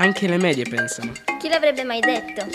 Anche 0.00 0.28
le 0.28 0.36
medie 0.36 0.62
pensano. 0.62 1.10
Chi 1.40 1.48
l'avrebbe 1.48 1.82
mai 1.82 1.98
detto? 1.98 2.46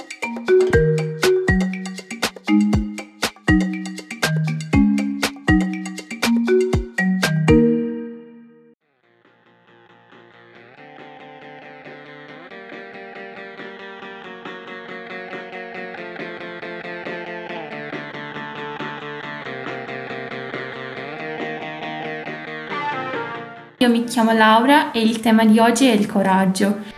Io 23.80 23.90
mi 23.90 24.06
chiamo 24.06 24.32
Laura 24.32 24.92
e 24.92 25.02
il 25.02 25.20
tema 25.20 25.44
di 25.44 25.60
oggi 25.60 25.88
è 25.88 25.92
il 25.92 26.06
coraggio. 26.06 26.93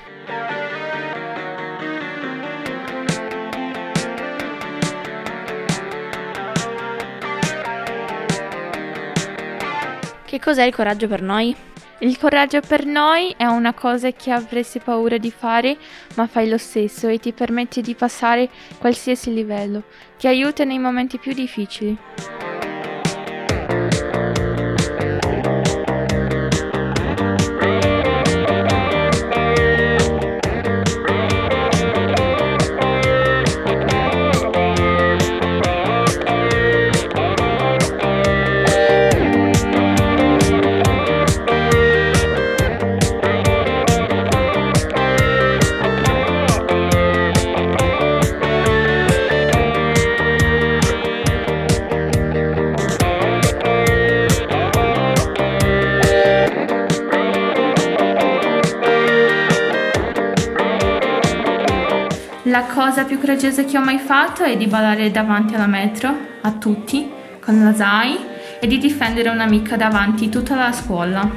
Che 10.35 10.41
cos'è 10.41 10.63
il 10.63 10.75
coraggio 10.75 11.07
per 11.07 11.21
noi? 11.21 11.55
Il 11.99 12.19
coraggio 12.19 12.59
per 12.59 12.85
noi 12.85 13.33
è 13.37 13.45
una 13.45 13.73
cosa 13.73 14.11
che 14.11 14.31
avresti 14.31 14.79
paura 14.79 15.17
di 15.17 15.31
fare, 15.31 15.77
ma 16.15 16.27
fai 16.27 16.49
lo 16.49 16.57
stesso 16.57 17.07
e 17.07 17.19
ti 17.19 17.31
permette 17.31 17.79
di 17.79 17.95
passare 17.95 18.49
qualsiasi 18.77 19.33
livello. 19.33 19.83
Ti 20.19 20.27
aiuta 20.27 20.65
nei 20.65 20.77
momenti 20.77 21.19
più 21.19 21.31
difficili. 21.31 21.97
Cosa 62.85 63.03
più 63.03 63.19
coraggiosa 63.19 63.63
che 63.63 63.79
ho 63.79 63.83
mai 63.83 63.97
fatto 63.97 64.43
è 64.43 64.55
di 64.55 64.67
ballare 64.67 65.09
davanti 65.09 65.55
alla 65.55 65.65
metro, 65.65 66.15
a 66.41 66.51
tutti, 66.51 67.09
con 67.41 67.63
la 67.63 67.73
SAI, 67.73 68.15
e 68.59 68.67
di 68.67 68.77
difendere 68.77 69.29
un'amica 69.29 69.75
davanti 69.75 70.29
tutta 70.29 70.55
la 70.55 70.71
scuola. 70.71 71.27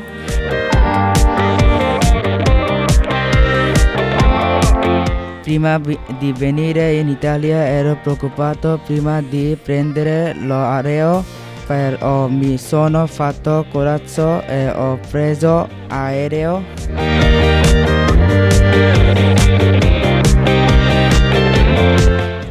Prima 5.40 5.80
di 6.18 6.34
venire 6.36 6.92
in 6.92 7.08
Italia 7.08 7.66
ero 7.66 7.96
preoccupato 8.02 8.78
prima 8.84 9.22
di 9.22 9.56
prendere 9.60 10.34
l'aereo, 10.38 11.24
per- 11.66 11.96
oh, 12.02 12.28
mi 12.28 12.58
sono 12.58 13.06
fatto 13.06 13.64
coraggio 13.72 14.42
e 14.42 14.68
ho 14.68 15.00
preso 15.10 15.66
aereo. 15.88 16.62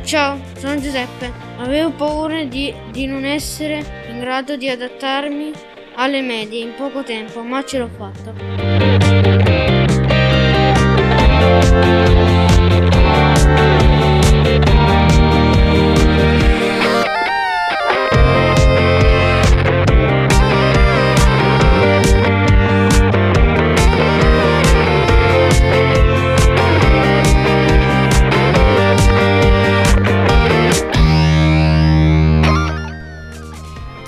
Ciao, 0.08 0.40
sono 0.56 0.80
Giuseppe. 0.80 1.30
Avevo 1.58 1.92
paura 1.92 2.46
di, 2.46 2.74
di 2.92 3.08
non 3.08 3.26
essere 3.26 4.06
in 4.10 4.22
grado 4.22 4.56
di 4.56 4.70
adattarmi 4.70 5.52
alle 5.96 6.22
medie 6.22 6.64
in 6.64 6.76
poco 6.76 7.04
tempo, 7.04 7.42
ma 7.42 7.62
ce 7.66 7.80
l'ho 7.80 7.90
fatto. 7.90 8.34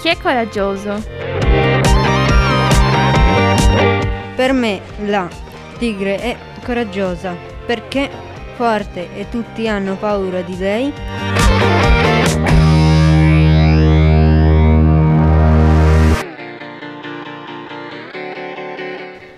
Chi 0.02 0.08
è 0.08 0.18
coraggioso? 0.18 1.04
Per 4.34 4.54
me 4.54 4.82
la 5.06 5.28
tigre 5.78 6.16
è 6.16 6.38
coraggiosa 6.64 7.36
perché 7.66 8.09
forte 8.56 9.14
e 9.14 9.28
tutti 9.28 9.68
hanno 9.68 9.98
paura 9.98 10.40
di 10.42 10.58
lei. 10.58 10.94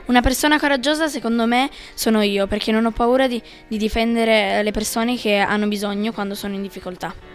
Una 0.06 0.22
persona 0.22 0.60
coraggiosa 0.60 1.08
secondo 1.08 1.48
me 1.48 1.72
sono 1.96 2.22
io 2.22 2.46
perché 2.46 2.72
non 2.72 2.86
ho 2.86 2.92
paura 2.92 3.28
di, 3.28 3.42
di 3.68 3.78
difendere 3.78 4.62
le 4.62 4.72
persone 4.72 5.18
che 5.18 5.38
hanno 5.38 5.68
bisogno 5.68 6.12
quando 6.12 6.36
sono 6.36 6.54
in 6.54 6.62
difficoltà. 6.62 7.31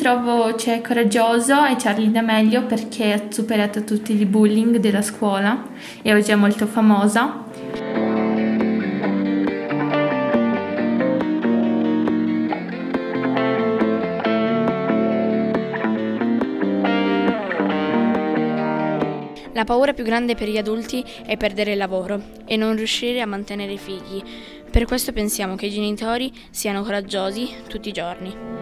Trovo 0.00 0.56
cioè, 0.56 0.80
coraggioso 0.80 1.62
è 1.62 1.76
Charlie 1.76 2.10
D'Amelio 2.10 2.64
perché 2.64 3.12
ha 3.12 3.22
superato 3.28 3.84
tutti 3.84 4.18
i 4.18 4.24
bullying 4.24 4.78
della 4.78 5.02
scuola 5.02 5.66
e 6.00 6.14
oggi 6.14 6.30
è 6.30 6.36
molto 6.36 6.66
famosa. 6.66 7.44
La 19.52 19.64
paura 19.64 19.92
più 19.92 20.04
grande 20.04 20.34
per 20.34 20.48
gli 20.48 20.56
adulti 20.56 21.04
è 21.26 21.36
perdere 21.36 21.72
il 21.72 21.76
lavoro 21.76 22.22
e 22.46 22.56
non 22.56 22.74
riuscire 22.74 23.20
a 23.20 23.26
mantenere 23.26 23.72
i 23.72 23.78
figli. 23.78 24.22
Per 24.70 24.86
questo 24.86 25.12
pensiamo 25.12 25.56
che 25.56 25.66
i 25.66 25.70
genitori 25.70 26.32
siano 26.48 26.82
coraggiosi 26.82 27.50
tutti 27.68 27.90
i 27.90 27.92
giorni. 27.92 28.59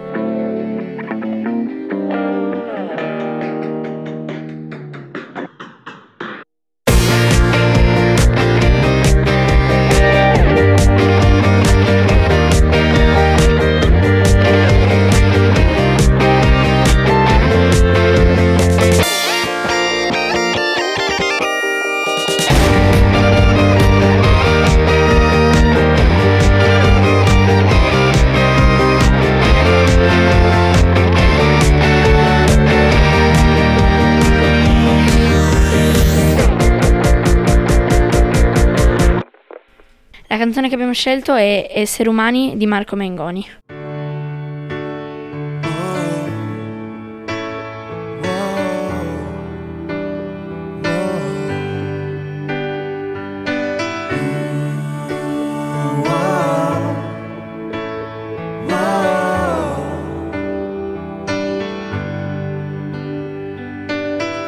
Canzone 40.59 40.69
che 40.69 40.75
abbiamo 40.75 40.93
scelto 40.93 41.35
è 41.35 41.71
Esseri 41.73 42.09
umani 42.09 42.57
di 42.57 42.67
Marco 42.67 42.97
Mengoni. 42.97 43.47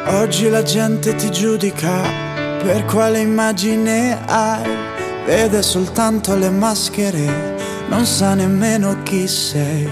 Oggi 0.07 0.49
la 0.49 0.63
gente 0.63 1.15
ti 1.15 1.31
giudica 1.31 2.01
per 2.61 2.85
quale 2.85 3.19
immagine 3.19 4.17
hai, 4.27 4.90
vede 5.25 5.61
soltanto 5.61 6.35
le 6.35 6.49
maschere, 6.49 7.55
non 7.89 8.05
sa 8.05 8.33
nemmeno 8.33 9.03
chi 9.03 9.27
sei. 9.27 9.87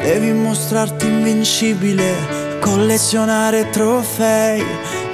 Devi 0.00 0.32
mostrarti 0.32 1.06
invincibile, 1.06 2.58
collezionare 2.60 3.70
trofei, 3.70 4.64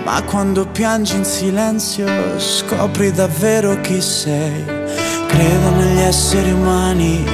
ma 0.05 0.23
quando 0.23 0.67
piangi 0.67 1.17
in 1.17 1.25
silenzio 1.25 2.07
scopri 2.39 3.13
davvero 3.13 3.81
chi 3.81 4.01
sei. 4.01 4.65
Credo 5.27 5.71
negli 5.77 6.01
esseri 6.01 6.51
umani, 6.53 7.25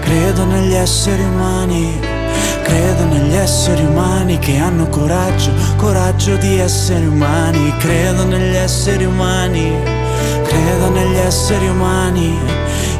credo 0.00 0.44
negli 0.44 0.74
esseri 0.74 1.22
umani, 1.22 1.98
credo 2.62 3.04
negli 3.04 3.34
esseri 3.34 3.84
umani 3.84 4.38
che 4.38 4.56
hanno 4.58 4.88
coraggio, 4.88 5.50
coraggio 5.76 6.36
di 6.36 6.58
essere 6.58 7.06
umani, 7.06 7.74
credo 7.78 8.24
negli 8.24 8.54
esseri 8.54 9.04
umani, 9.04 10.01
credo 10.42 10.90
negli 10.90 11.16
esseri 11.16 11.68
umani 11.68 12.38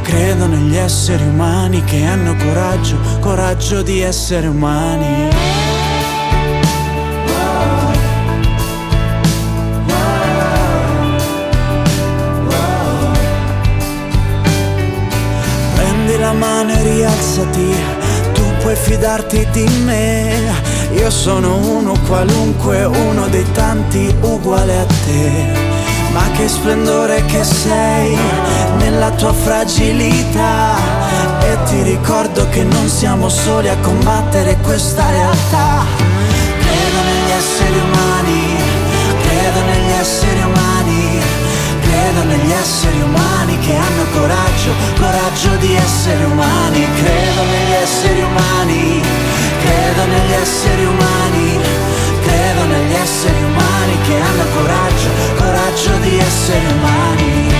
Credo 0.02 0.46
negli 0.46 0.76
esseri 0.76 1.22
umani 1.22 1.82
che 1.84 2.04
hanno 2.04 2.34
coraggio, 2.36 2.98
coraggio 3.20 3.82
di 3.82 4.00
essere 4.00 4.46
umani. 4.46 5.30
Mano 16.38 16.72
e 16.72 16.82
rialzati, 16.82 17.74
tu 18.32 18.42
puoi 18.60 18.74
fidarti 18.74 19.46
di 19.52 19.68
me. 19.84 20.50
Io 20.94 21.10
sono 21.10 21.56
uno 21.56 21.92
qualunque, 22.06 22.84
uno 22.84 23.28
dei 23.28 23.44
tanti 23.52 24.12
uguale 24.22 24.78
a 24.78 24.86
te. 24.86 25.81
Ma 26.12 26.30
che 26.36 26.48
splendore 26.48 27.24
che 27.24 27.42
sei 27.42 28.16
nella 28.78 29.10
tua 29.12 29.32
fragilità. 29.32 30.76
E 31.40 31.58
ti 31.68 31.82
ricordo 31.82 32.48
che 32.50 32.64
non 32.64 32.88
siamo 32.88 33.28
soli 33.28 33.68
a 33.68 33.76
combattere 33.78 34.56
questa 34.62 35.08
realtà. 35.10 35.84
Credo 36.58 37.00
negli 37.02 37.30
esseri 37.30 37.78
umani, 37.78 38.56
credo 39.22 39.60
negli 39.66 39.90
esseri 40.00 40.40
umani 40.42 40.72
Credo 41.92 42.24
negli 42.24 42.52
esseri 42.52 43.00
umani 43.02 43.58
che 43.58 43.74
hanno 43.74 44.04
coraggio, 44.12 44.72
coraggio 44.98 45.56
di 45.56 45.74
essere 45.74 46.24
umani. 46.24 46.86
Credo 46.94 47.42
negli 47.42 47.72
esseri 47.82 48.22
umani, 48.22 49.02
credo 49.60 50.04
negli 50.06 50.32
esseri 50.32 50.84
umani 50.84 51.60
esseri 53.02 53.42
umani 53.42 54.00
che 54.02 54.14
hanno 54.14 54.44
coraggio, 54.54 55.08
coraggio 55.36 55.96
di 55.98 56.18
essere 56.18 56.66
umani. 56.72 57.51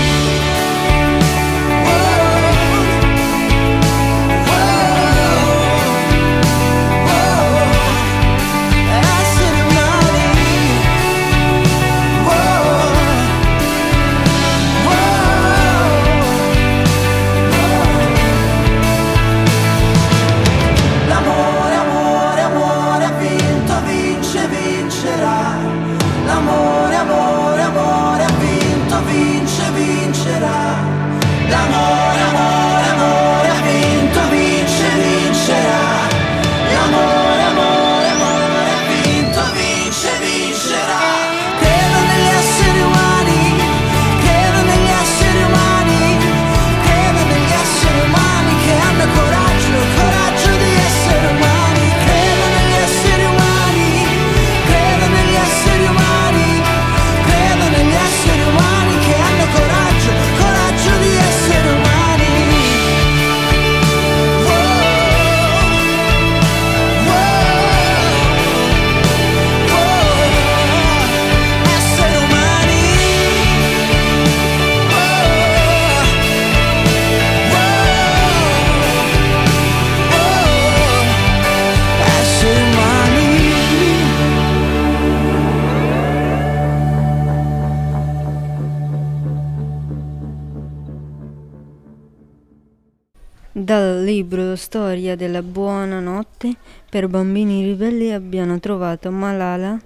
Storia 95.13 95.17
della 95.17 95.43
buona 95.43 96.01
notte 96.01 96.55
per 96.89 97.07
bambini 97.07 97.65
ribelli 97.65 98.13
abbiamo 98.13 98.59
trovato 98.61 99.11
Malala 99.11 99.79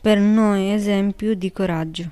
per 0.00 0.18
noi 0.18 0.70
esempio 0.70 1.34
di 1.34 1.52
coraggio. 1.52 2.10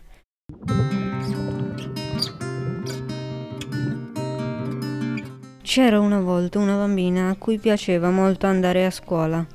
C'era 5.63 5.99
una 5.99 6.21
volta 6.21 6.59
una 6.59 6.77
bambina 6.77 7.31
a 7.31 7.37
cui 7.37 7.59
piaceva 7.59 8.11
molto 8.11 8.47
andare 8.47 8.85
a 8.85 8.91
scuola. 8.91 9.47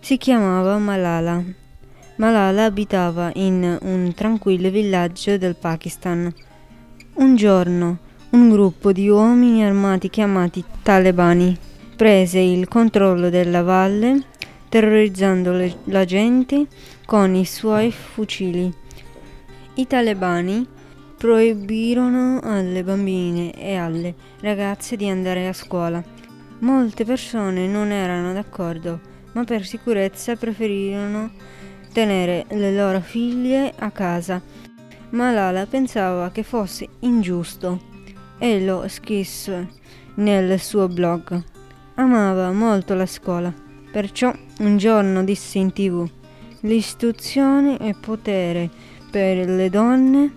Si 0.00 0.16
chiamava 0.16 0.78
Malala. 0.78 1.42
Malala 2.16 2.64
abitava 2.64 3.30
in 3.34 3.78
un 3.82 4.12
tranquillo 4.14 4.70
villaggio 4.70 5.36
del 5.38 5.54
Pakistan. 5.54 6.32
Un 7.14 7.36
giorno 7.36 7.98
un 8.30 8.50
gruppo 8.50 8.90
di 8.90 9.08
uomini 9.08 9.64
armati 9.64 10.10
chiamati 10.10 10.64
talebani 10.82 11.65
prese 11.96 12.38
il 12.38 12.68
controllo 12.68 13.30
della 13.30 13.62
valle 13.62 14.22
terrorizzando 14.68 15.52
le, 15.52 15.78
la 15.84 16.04
gente 16.04 16.66
con 17.06 17.34
i 17.34 17.46
suoi 17.46 17.90
fucili. 17.90 18.70
I 19.74 19.86
talebani 19.86 20.66
proibirono 21.16 22.40
alle 22.42 22.84
bambine 22.84 23.54
e 23.54 23.76
alle 23.76 24.14
ragazze 24.40 24.96
di 24.96 25.08
andare 25.08 25.48
a 25.48 25.54
scuola. 25.54 26.02
Molte 26.58 27.04
persone 27.04 27.66
non 27.66 27.90
erano 27.90 28.34
d'accordo, 28.34 29.00
ma 29.32 29.44
per 29.44 29.64
sicurezza 29.64 30.36
preferirono 30.36 31.30
tenere 31.92 32.44
le 32.50 32.74
loro 32.74 33.00
figlie 33.00 33.72
a 33.78 33.90
casa. 33.90 34.42
Malala 35.10 35.64
pensava 35.64 36.30
che 36.30 36.42
fosse 36.42 36.88
ingiusto 37.00 37.80
e 38.38 38.62
lo 38.62 38.86
scrisse 38.88 39.68
nel 40.16 40.60
suo 40.60 40.88
blog. 40.88 41.54
Amava 41.96 42.52
molto 42.52 42.94
la 42.94 43.06
scuola, 43.06 43.52
perciò 43.90 44.32
un 44.58 44.76
giorno 44.76 45.24
disse 45.24 45.58
in 45.58 45.72
tv 45.72 46.08
l'istruzione 46.60 47.76
è 47.76 47.94
potere 47.94 48.68
per 49.10 49.48
le 49.48 49.70
donne. 49.70 50.34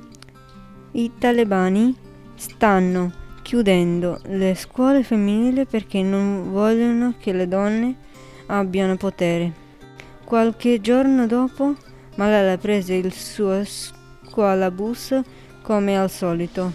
I 0.92 1.12
talebani 1.18 1.96
stanno 2.36 3.12
chiudendo 3.42 4.20
le 4.26 4.56
scuole 4.56 5.04
femminili 5.04 5.66
perché 5.66 6.02
non 6.02 6.52
vogliono 6.52 7.16
che 7.20 7.34
le 7.34 7.48
donne 7.48 7.96
abbiano 8.48 8.96
potere. 8.96 9.68
Qualche 10.24 10.80
giorno 10.82 11.26
dopo 11.26 11.76
Malala 12.16 12.58
prese 12.58 12.96
il 12.96 13.14
suo 13.14 13.64
scuola 13.66 14.70
bus 14.72 15.20
come 15.62 15.98
al 15.98 16.10
solito. 16.10 16.72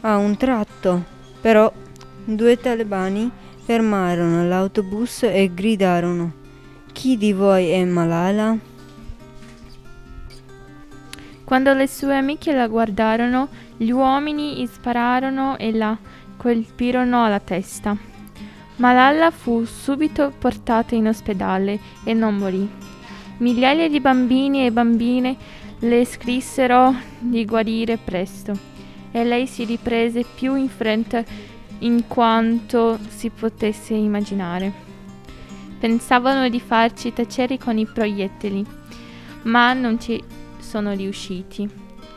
A 0.00 0.16
un 0.16 0.36
tratto, 0.36 1.04
però, 1.40 1.72
due 2.24 2.58
talebani 2.58 3.30
fermarono 3.64 4.46
l'autobus 4.46 5.22
e 5.22 5.50
gridarono: 5.54 6.32
Chi 6.92 7.16
di 7.16 7.32
voi 7.32 7.70
è 7.70 7.82
Malala? 7.84 8.56
Quando 11.44 11.72
le 11.72 11.86
sue 11.86 12.16
amiche 12.16 12.52
la 12.52 12.66
guardarono, 12.68 13.48
gli 13.76 13.90
uomini 13.90 14.66
spararono 14.66 15.56
e 15.56 15.72
la 15.72 15.96
colpirono 16.36 17.24
alla 17.24 17.40
testa. 17.40 17.96
Malala 18.76 19.30
fu 19.30 19.64
subito 19.64 20.32
portata 20.38 20.94
in 20.94 21.06
ospedale 21.06 21.78
e 22.04 22.12
non 22.12 22.36
morì. 22.36 22.68
Migliaia 23.38 23.88
di 23.88 24.00
bambini 24.00 24.66
e 24.66 24.72
bambine 24.72 25.36
le 25.80 26.04
scrissero 26.04 26.94
di 27.18 27.44
guarire 27.44 27.96
presto 27.96 28.72
e 29.10 29.22
lei 29.22 29.46
si 29.46 29.64
riprese 29.64 30.24
più 30.34 30.54
in 30.56 30.68
fretta 30.68 31.22
in 31.80 32.06
quanto 32.06 32.98
si 33.08 33.30
potesse 33.30 33.94
immaginare. 33.94 34.72
Pensavano 35.78 36.48
di 36.48 36.60
farci 36.60 37.12
tacere 37.12 37.58
con 37.58 37.78
i 37.78 37.86
proiettili, 37.86 38.64
ma 39.42 39.72
non 39.72 40.00
ci 40.00 40.22
sono 40.58 40.92
riusciti, 40.92 41.68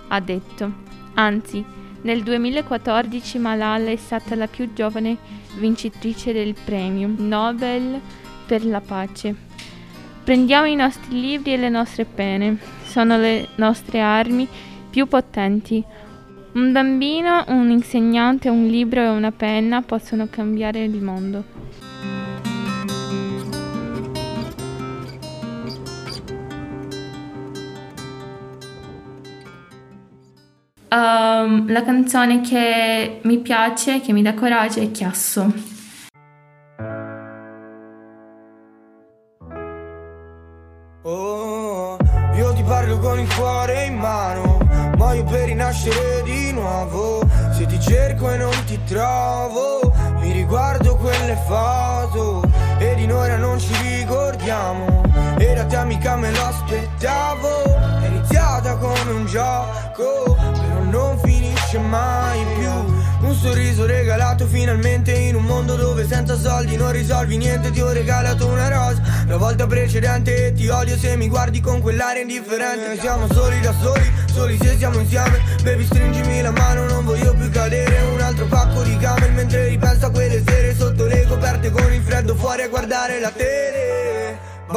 ha 0.08 0.20
detto. 0.20 0.86
Anzi, 1.16 1.64
nel 2.02 2.24
2014 2.24 3.38
Malala 3.40 3.90
è 3.90 3.96
stata 3.96 4.36
la 4.36 4.48
più 4.48 4.72
giovane 4.74 5.18
vincitrice 5.58 6.32
del 6.32 6.56
premio 6.64 7.12
Nobel 7.18 8.00
per 8.46 8.66
la 8.66 8.80
pace. 8.80 9.36
Prendiamo 10.24 10.68
i 10.68 10.76
nostri 10.76 11.20
libri 11.20 11.54
e 11.54 11.58
le 11.58 11.70
nostre 11.70 12.06
pene, 12.06 12.58
sono 12.86 13.18
le 13.18 13.50
nostre 13.56 14.00
armi 14.00 14.48
più 14.90 15.08
potenti. 15.08 15.84
Un 16.58 16.72
bambino, 16.72 17.44
un 17.50 17.70
insegnante, 17.70 18.50
un 18.50 18.66
libro 18.66 19.00
e 19.00 19.10
una 19.10 19.32
penna 19.32 19.84
possono 19.84 20.26
cambiare 20.28 20.84
il 20.84 21.04
mondo. 21.04 21.44
Um, 30.90 31.72
la 31.72 31.84
canzone 31.84 32.42
che 32.42 33.20
mi 33.22 33.38
piace, 33.38 34.02
che 34.02 34.12
mi 34.12 34.24
dà 34.24 34.34
coraggio 34.34 34.80
è 34.80 34.90
Chiasso. 34.90 35.54
Oh, 41.04 41.98
io 42.36 42.54
ti 42.54 42.64
parlo 42.64 42.98
con 42.98 43.20
il 43.20 43.36
cuore 43.36 43.86
in 43.86 43.98
mano, 43.98 44.67
muoio 45.08 45.24
per 45.24 45.46
rinascere 45.46 46.22
di 46.24 46.52
nuovo. 46.52 47.26
Se 47.54 47.66
ti 47.66 47.80
cerco 47.80 48.30
e 48.30 48.38
non 48.38 48.54
ti 48.66 48.78
trovo, 48.84 49.94
mi 50.20 50.32
riguardo 50.32 50.98
quelle 50.98 51.38
foto 51.48 52.44
e 52.78 52.94
di 52.96 53.06
noi 53.06 53.30
ora 53.30 53.38
non 53.38 53.58
ci 53.58 53.74
ricordiamo. 54.00 55.04
Era 55.38 55.64
te 55.66 55.78
amica, 55.78 56.18
me 56.18 56.32
lo 56.32 56.44
aspettavo, 56.44 57.64
è 58.02 58.08
iniziata 58.08 58.76
come 58.76 59.12
un 59.12 59.26
gioco 59.26 60.36
non 60.90 61.18
finisce 61.20 61.80
mai 61.80 62.40
più 62.58 62.97
sorriso 63.38 63.86
regalato 63.86 64.48
finalmente 64.48 65.12
in 65.12 65.36
un 65.36 65.44
mondo 65.44 65.76
dove 65.76 66.08
senza 66.08 66.38
soldi 66.38 66.76
non 66.76 66.92
risolvi 66.92 67.38
niente. 67.38 67.72
Ti 67.72 67.82
ho 67.82 67.92
regalato 67.92 68.48
una 68.48 68.68
rosa 68.68 69.18
la 69.28 69.36
volta 69.36 69.68
precedente 69.68 70.54
ti 70.54 70.70
odio 70.70 70.98
se 70.98 71.18
mi 71.18 71.28
guardi 71.28 71.60
con 71.60 71.82
quell'aria 71.82 72.22
indifferente. 72.22 72.98
Siamo 73.00 73.28
soli 73.32 73.60
da 73.60 73.74
soli, 73.74 74.12
soli 74.32 74.58
se 74.58 74.78
siamo 74.78 75.00
insieme. 75.00 75.42
Baby 75.64 75.86
stringimi 75.86 76.42
la 76.42 76.52
mano, 76.52 76.86
non 76.86 77.04
voglio 77.04 77.34
più 77.34 77.50
cadere. 77.50 78.02
Un 78.14 78.22
altro 78.22 78.46
pacco 78.46 78.84
di 78.84 78.98
camel 78.98 79.34
mentre 79.34 79.68
ripenso 79.68 80.06
a 80.06 80.12
quelle 80.12 80.42
sere 80.46 80.76
Sotto 80.76 81.06
le 81.06 81.26
coperte 81.28 81.72
con 81.72 81.92
il 81.92 82.02
freddo 82.02 82.36
fuori 82.36 82.62
a 82.62 82.68
guardare 82.70 83.20
la 83.20 83.32
tele 83.32 83.77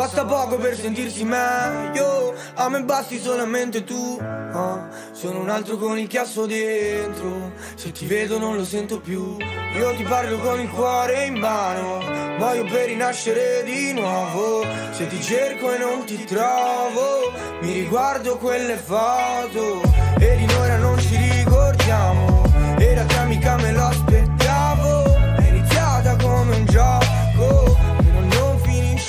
Basta 0.00 0.25
poco 0.25 0.57
per 0.57 0.78
sentirsi 0.78 1.25
meglio. 1.25 2.35
A 2.54 2.71
me 2.71 2.83
basti 2.85 3.21
solamente 3.21 3.85
tu. 3.85 4.19
Oh, 4.54 4.88
Sono 5.12 5.40
un 5.40 5.50
altro 5.50 5.76
con 5.76 5.99
il 5.99 6.07
chiasso 6.07 6.47
dentro. 6.47 7.52
Se 7.75 7.92
ti 7.92 8.07
vedo 8.07 8.38
non 8.38 8.57
lo 8.57 8.64
sento 8.64 8.99
più. 8.99 9.37
Io 9.76 9.95
ti 9.97 10.02
parlo 10.04 10.38
con 10.38 10.59
il 10.59 10.71
cuore 10.71 11.26
in 11.26 11.35
mano. 11.35 11.99
Muoio 12.38 12.64
per 12.64 12.87
rinascere 12.87 13.62
di 13.62 13.92
nuovo. 13.92 14.64
Se 14.92 15.07
ti 15.07 15.21
cerco 15.21 15.71
e 15.71 15.76
non 15.76 16.07
ti 16.07 16.25
trovo 16.25 17.30
Mi 17.61 17.73
riguardo 17.75 18.38
quelle 18.38 18.76
foto. 18.76 19.83
E 20.19 20.37
di 20.38 20.47
noi 20.47 20.80
non 20.80 20.99
ci 20.99 21.14
ricordiamo. 21.14 22.45
Era 22.78 23.04
che 23.04 23.16
amica 23.19 23.57
me 23.57 23.73
lo 23.73 24.00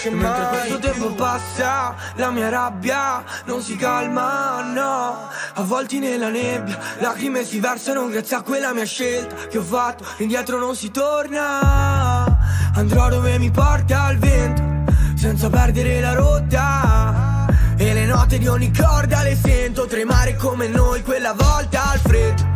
finisce 0.02 0.10
mai. 0.10 0.24
Mentre 0.24 0.58
questo 0.58 0.80
tempo 0.80 1.14
passa, 1.14 1.96
la 2.16 2.32
mia 2.32 2.50
rabbia 2.50 3.24
non 3.46 3.62
si 3.62 3.76
calma, 3.76 4.62
no. 4.62 5.30
Avvolti 5.54 6.00
nella 6.00 6.30
nebbia, 6.30 6.80
lacrime 7.00 7.44
si 7.44 7.60
versano 7.60 8.08
grazie 8.08 8.38
a 8.38 8.42
quella 8.42 8.74
mia 8.74 8.86
scelta 8.86 9.36
Che 9.50 9.58
ho 9.58 9.64
fatto, 9.64 10.06
indietro 10.18 10.58
non 10.58 10.76
si 10.76 10.90
torna. 10.92 12.40
Andrò 12.74 13.10
dove 13.10 13.38
mi 13.38 13.52
porta 13.52 14.10
il 14.12 14.18
vento, 14.18 14.94
senza 15.16 15.50
perdere 15.50 16.00
la 16.00 16.14
rotta. 16.14 17.46
E 17.78 17.94
le 17.94 18.06
note 18.06 18.38
di 18.38 18.48
ogni 18.48 18.72
corda 18.72 19.24
le 19.24 19.36
sento 19.36 19.86
tremare 19.86 20.36
come 20.36 20.68
noi 20.68 21.02
quella 21.02 21.34
volta 21.34 21.92
al 21.92 22.00
freddo. 22.00 22.50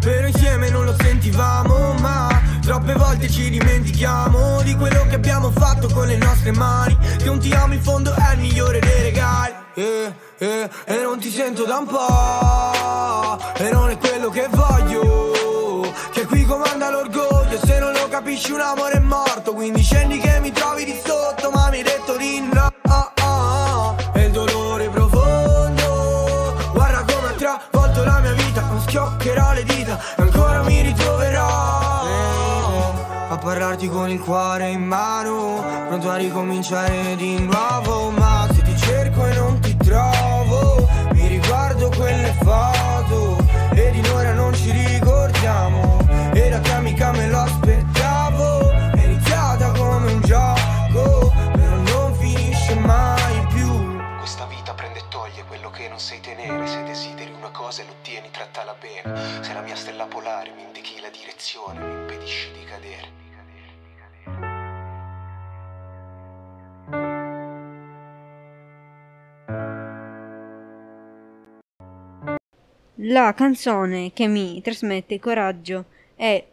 Però 0.00 0.26
insieme 0.26 0.70
non 0.70 0.86
lo 0.86 0.94
sentivamo 0.98 1.92
ma 2.00 2.49
Troppe 2.70 2.92
volte 2.92 3.28
ci 3.28 3.50
dimentichiamo 3.50 4.62
di 4.62 4.76
quello 4.76 5.04
che 5.08 5.16
abbiamo 5.16 5.50
fatto 5.50 5.88
con 5.88 6.06
le 6.06 6.16
nostre 6.16 6.52
mani. 6.52 6.96
Che 7.18 7.28
un 7.28 7.40
ti 7.40 7.50
amo 7.52 7.74
in 7.74 7.82
fondo 7.82 8.14
è 8.14 8.34
il 8.34 8.38
migliore 8.38 8.78
dei 8.78 9.02
regali. 9.02 9.54
Eh, 9.74 10.14
eh, 10.38 10.70
E 10.84 11.02
non 11.02 11.18
ti 11.18 11.32
sento 11.32 11.64
da 11.64 11.78
un 11.78 11.86
po' 11.86 13.38
E 13.56 13.72
non 13.72 13.90
è 13.90 13.98
quello 13.98 14.28
che 14.28 14.46
voglio. 14.50 15.92
Che 16.12 16.24
qui 16.26 16.44
comanda 16.44 16.90
l'orgoglio 16.90 17.58
Se 17.58 17.80
non 17.80 17.92
lo 17.92 18.06
capisci 18.06 18.52
un 18.52 18.60
amore 18.60 18.92
è 18.92 19.00
morto. 19.00 19.52
Quindi 19.52 19.82
scendi 19.82 20.18
che 20.18 20.38
mi 20.38 20.52
trovi 20.52 20.84
di 20.84 20.94
sotto 21.04 21.50
Ma 21.50 21.70
mi 21.70 21.78
hai 21.78 21.82
detto 21.82 22.16
di 22.16 22.48
no. 22.52 23.96
E 24.14 24.26
il 24.26 24.30
dolore 24.30 24.88
profondo 24.90 26.54
Guarda 26.72 27.04
come 27.12 27.30
ha 27.30 27.32
travolto 27.32 28.04
la 28.04 28.20
mia 28.20 28.32
vita. 28.34 28.60
Non 28.60 28.80
schioccherò 28.80 29.54
le 29.54 29.64
dita 29.64 30.19
parlarti 33.40 33.88
con 33.88 34.10
il 34.10 34.20
cuore 34.20 34.68
in 34.68 34.82
mano 34.82 35.64
Pronto 35.88 36.10
a 36.10 36.16
ricominciare 36.16 37.16
di 37.16 37.40
nuovo 37.40 38.10
Ma 38.10 38.46
se 38.52 38.62
ti 38.62 38.76
cerco 38.76 39.26
e 39.26 39.34
non 39.34 39.58
ti 39.60 39.76
trovo 39.76 40.86
Mi 41.12 41.26
riguardo 41.26 41.88
quelle 41.96 42.34
foto 42.42 43.38
E 43.72 43.90
di 43.92 44.00
noi 44.02 44.12
ora 44.12 44.34
non 44.34 44.54
ci 44.54 44.70
ricordiamo 44.70 45.98
E 46.32 46.50
da 46.50 46.60
te 46.60 46.72
amica 46.72 47.12
me 47.12 47.28
lo 47.28 47.38
aspettavo 47.38 48.70
È 48.70 49.02
iniziata 49.02 49.72
come 49.72 50.12
un 50.12 50.20
gioco 50.20 51.32
Però 51.52 51.76
non 51.76 52.14
finisce 52.14 52.74
mai 52.74 53.46
più. 53.52 53.96
Questa 54.18 54.44
vita 54.46 54.74
prende 54.74 54.98
e 54.98 55.04
toglie 55.08 55.44
quello 55.44 55.70
che 55.70 55.88
non 55.88 55.98
sai 55.98 56.20
tenere 56.20 56.66
Se 56.66 56.82
desideri 56.82 57.32
una 57.32 57.50
cosa 57.50 57.82
e 57.82 57.86
l'ottieni, 57.86 58.28
trattala 58.30 58.74
bene. 58.78 59.42
Se 59.42 59.52
la 59.54 59.62
mia 59.62 59.76
stella 59.76 60.04
polare 60.04 60.52
mi 60.54 60.62
indichi 60.62 61.00
la 61.00 61.08
direzione 61.08 61.80
Mi 61.80 61.92
impedisci 62.00 62.50
di 62.52 62.64
cadere 62.64 63.20
La 73.04 73.32
canzone 73.32 74.12
che 74.12 74.26
mi 74.26 74.60
trasmette 74.60 75.18
coraggio 75.18 75.86
è 76.14 76.44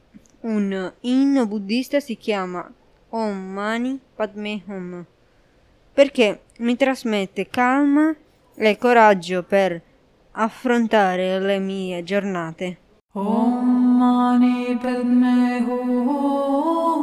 un 0.42 0.94
inno 1.02 1.46
buddista, 1.46 2.00
si 2.00 2.16
chiama 2.16 2.72
Om 3.10 3.36
Mani 3.38 4.00
Padme 4.16 4.64
Hum, 4.68 5.06
perché 5.94 6.44
mi 6.60 6.78
trasmette 6.78 7.50
calma 7.50 8.16
e 8.56 8.78
coraggio 8.78 9.44
per 9.44 9.82
affrontare 10.32 11.38
le 11.42 11.60
mie 11.60 12.02
giornate. 12.04 12.78
Om 13.12 13.98
Mani 13.98 14.78
Padme 14.78 15.58
Hum, 15.68 16.97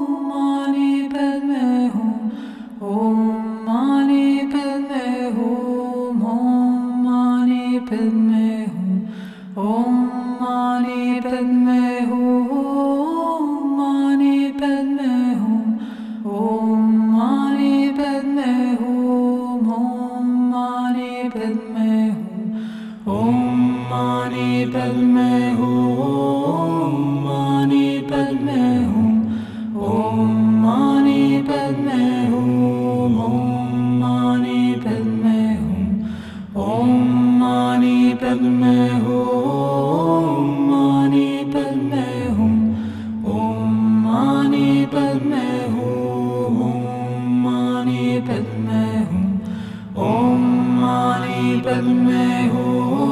Oh. 52.67 53.04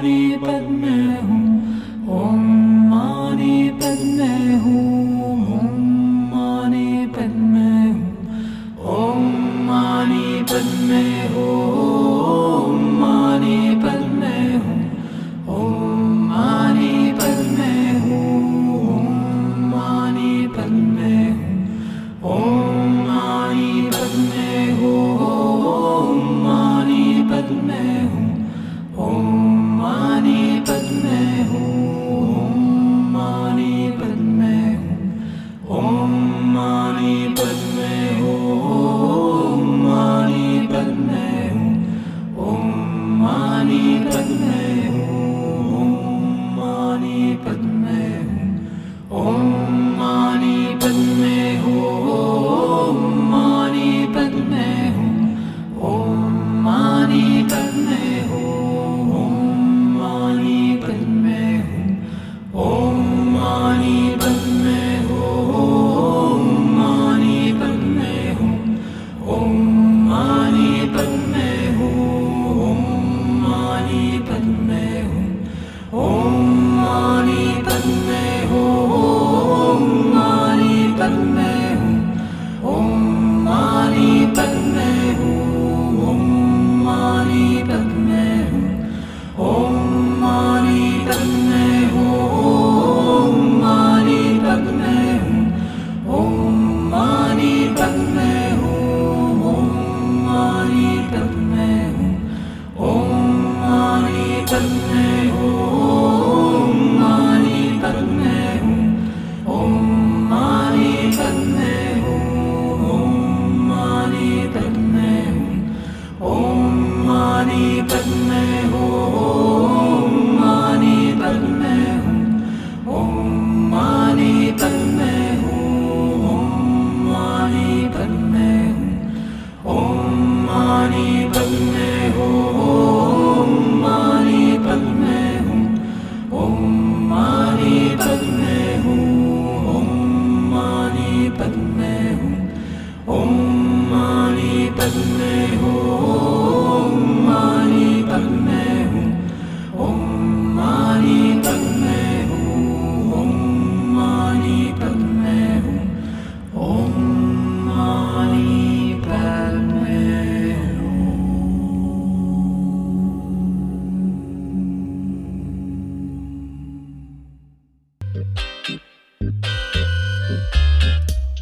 Padme. 0.00 0.89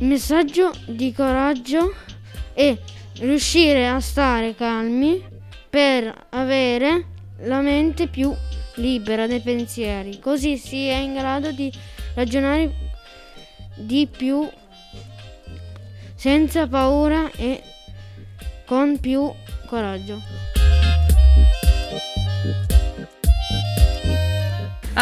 Messaggio 0.08 0.72
di 0.86 1.12
coraggio 1.12 1.94
è 2.54 2.76
riuscire 3.18 3.86
a 3.86 4.00
stare 4.00 4.54
calmi 4.54 5.22
per 5.68 6.26
avere 6.30 7.04
la 7.42 7.60
mente 7.60 8.08
più 8.08 8.34
libera 8.76 9.26
dai 9.26 9.40
pensieri, 9.40 10.18
così 10.18 10.56
si 10.56 10.86
è 10.86 10.96
in 10.96 11.12
grado 11.12 11.52
di 11.52 11.70
ragionare 12.14 12.72
di 13.76 14.08
più 14.10 14.48
senza 16.14 16.66
paura 16.66 17.30
e 17.36 17.62
con 18.64 18.98
più 18.98 19.30
coraggio. 19.66 20.46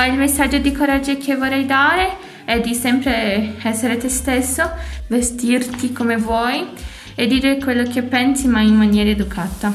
il 0.07 0.19
messaggio 0.19 0.59
di 0.59 0.73
coraggio 0.73 1.17
che 1.17 1.35
vorrei 1.37 1.65
dare 1.67 2.27
è 2.47 2.61
di 2.61 2.75
sempre 2.75 3.55
essere 3.63 3.97
te 3.97 4.09
stesso, 4.09 4.71
vestirti 5.09 5.93
come 5.93 6.17
vuoi 6.17 6.67
e 7.15 7.27
dire 7.27 7.59
quello 7.59 7.85
che 7.85 8.03
pensi 8.03 8.47
ma 8.47 8.61
in 8.61 8.75
maniera 8.75 9.11
educata. 9.11 9.73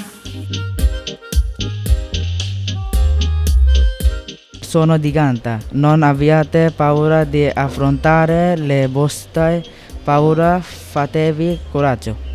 Sono 4.59 4.97
di 4.97 5.11
Ganta, 5.11 5.59
non 5.71 6.01
abbiate 6.01 6.71
paura 6.73 7.25
di 7.25 7.45
affrontare 7.45 8.55
le 8.55 8.87
vostre 8.87 9.61
paure, 10.01 10.61
fatevi 10.61 11.59
coraggio. 11.69 12.29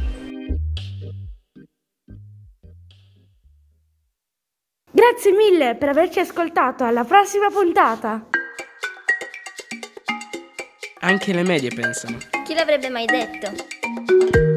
Grazie 4.91 5.33
mille 5.33 5.77
per 5.77 5.89
averci 5.89 6.21
ascoltato, 6.21 6.85
alla 6.85 7.05
prossima 7.05 7.49
puntata! 7.49 8.29
Anche 11.01 11.33
le 11.33 11.43
medie 11.43 11.71
pensano. 11.75 12.36
Chi 12.47 12.55
l'avrebbe 12.55 12.89
mai 12.91 13.07
detto? 13.07 14.56